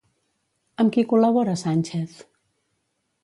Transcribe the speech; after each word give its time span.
Amb 0.83 0.93
qui 0.95 1.03
col·labora 1.11 1.53
Sànchez? 1.63 2.15